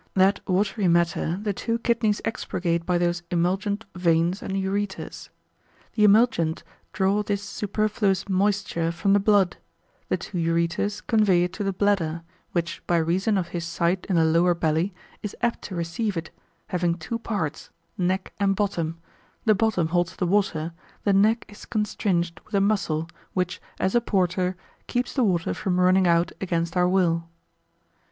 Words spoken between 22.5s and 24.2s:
a muscle, which, as a